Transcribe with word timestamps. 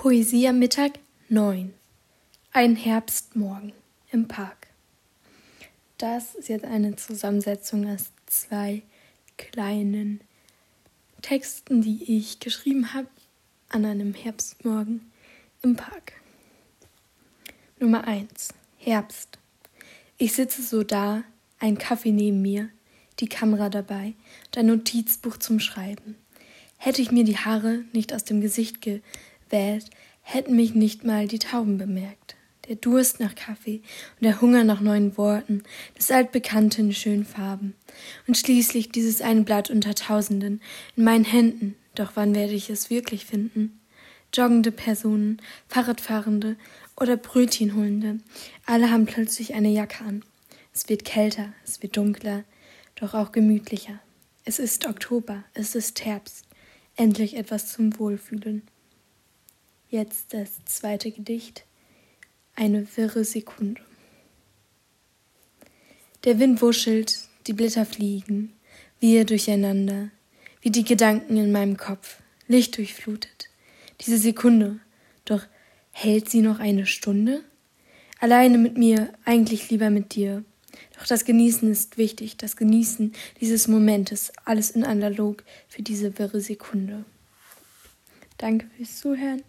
Poesie 0.00 0.46
am 0.46 0.60
Mittag 0.60 1.00
9. 1.28 1.74
Ein 2.52 2.76
Herbstmorgen 2.76 3.72
im 4.12 4.28
Park. 4.28 4.68
Das 5.98 6.36
ist 6.36 6.48
jetzt 6.48 6.64
eine 6.64 6.94
Zusammensetzung 6.94 7.92
aus 7.92 8.12
zwei 8.26 8.82
kleinen 9.38 10.20
Texten, 11.20 11.82
die 11.82 12.16
ich 12.16 12.38
geschrieben 12.38 12.94
habe 12.94 13.08
an 13.70 13.84
einem 13.84 14.14
Herbstmorgen 14.14 15.10
im 15.62 15.74
Park. 15.74 16.12
Nummer 17.80 18.06
1. 18.06 18.54
Herbst. 18.76 19.40
Ich 20.16 20.32
sitze 20.32 20.62
so 20.62 20.84
da, 20.84 21.24
ein 21.58 21.76
Kaffee 21.76 22.12
neben 22.12 22.40
mir, 22.40 22.68
die 23.18 23.28
Kamera 23.28 23.68
dabei 23.68 24.14
und 24.46 24.58
ein 24.58 24.66
Notizbuch 24.66 25.38
zum 25.38 25.58
Schreiben. 25.58 26.14
Hätte 26.76 27.02
ich 27.02 27.10
mir 27.10 27.24
die 27.24 27.38
Haare 27.38 27.82
nicht 27.92 28.12
aus 28.12 28.22
dem 28.22 28.40
Gesicht 28.40 28.80
ge 28.80 29.00
wählt, 29.50 29.90
hätten 30.22 30.56
mich 30.56 30.74
nicht 30.74 31.04
mal 31.04 31.26
die 31.26 31.38
Tauben 31.38 31.78
bemerkt. 31.78 32.36
Der 32.68 32.76
Durst 32.76 33.18
nach 33.18 33.34
Kaffee 33.34 33.80
und 34.20 34.24
der 34.24 34.42
Hunger 34.42 34.62
nach 34.62 34.80
neuen 34.80 35.16
Worten, 35.16 35.62
das 35.94 36.10
Altbekannte 36.10 36.82
in 36.82 36.92
schönen 36.92 37.24
Farben. 37.24 37.74
Und 38.26 38.36
schließlich 38.36 38.90
dieses 38.90 39.22
ein 39.22 39.46
Blatt 39.46 39.70
unter 39.70 39.94
Tausenden 39.94 40.60
in 40.94 41.04
meinen 41.04 41.24
Händen. 41.24 41.76
Doch 41.94 42.12
wann 42.14 42.34
werde 42.34 42.52
ich 42.52 42.68
es 42.68 42.90
wirklich 42.90 43.24
finden? 43.24 43.80
Joggende 44.34 44.70
Personen, 44.70 45.40
Fahrradfahrende 45.68 46.56
oder 47.00 47.16
Brötchenholende, 47.16 48.18
alle 48.66 48.90
haben 48.90 49.06
plötzlich 49.06 49.54
eine 49.54 49.70
Jacke 49.70 50.04
an. 50.04 50.22
Es 50.74 50.88
wird 50.90 51.06
kälter, 51.06 51.54
es 51.64 51.82
wird 51.82 51.96
dunkler, 51.96 52.44
doch 52.96 53.14
auch 53.14 53.32
gemütlicher. 53.32 53.98
Es 54.44 54.58
ist 54.58 54.86
Oktober, 54.86 55.44
es 55.54 55.74
ist 55.74 56.04
Herbst, 56.04 56.44
endlich 56.96 57.36
etwas 57.36 57.72
zum 57.72 57.98
Wohlfühlen. 57.98 58.62
Jetzt 59.90 60.34
das 60.34 60.50
zweite 60.66 61.10
Gedicht. 61.10 61.64
Eine 62.54 62.86
wirre 62.98 63.24
Sekunde. 63.24 63.80
Der 66.24 66.38
Wind 66.38 66.60
wuschelt, 66.60 67.20
die 67.46 67.54
Blätter 67.54 67.86
fliegen, 67.86 68.52
wir 69.00 69.24
durcheinander, 69.24 70.10
wie 70.60 70.68
die 70.70 70.84
Gedanken 70.84 71.38
in 71.38 71.52
meinem 71.52 71.78
Kopf, 71.78 72.20
Licht 72.48 72.76
durchflutet. 72.76 73.48
Diese 74.02 74.18
Sekunde, 74.18 74.78
doch 75.24 75.46
hält 75.90 76.28
sie 76.28 76.42
noch 76.42 76.58
eine 76.58 76.84
Stunde? 76.84 77.42
Alleine 78.20 78.58
mit 78.58 78.76
mir, 78.76 79.10
eigentlich 79.24 79.70
lieber 79.70 79.88
mit 79.88 80.14
dir. 80.14 80.44
Doch 80.98 81.06
das 81.06 81.24
Genießen 81.24 81.70
ist 81.72 81.96
wichtig, 81.96 82.36
das 82.36 82.56
Genießen 82.56 83.14
dieses 83.40 83.68
Momentes, 83.68 84.32
alles 84.44 84.70
in 84.70 84.84
analog 84.84 85.44
für 85.66 85.80
diese 85.80 86.18
wirre 86.18 86.42
Sekunde. 86.42 87.06
Danke 88.36 88.66
fürs 88.76 88.98
Zuhören 88.98 89.42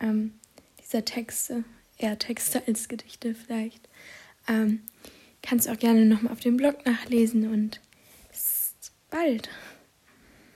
ähm, 0.00 0.34
dieser 0.80 1.04
Texte, 1.04 1.64
eher 1.96 2.18
Texte 2.18 2.62
als 2.66 2.88
Gedichte 2.88 3.34
vielleicht. 3.34 3.88
Ähm, 4.48 4.82
kannst 5.42 5.68
auch 5.68 5.78
gerne 5.78 6.04
nochmal 6.06 6.32
auf 6.32 6.40
dem 6.40 6.56
Blog 6.56 6.84
nachlesen 6.86 7.52
und 7.52 7.80
bis 8.30 8.74
bald. 9.10 9.48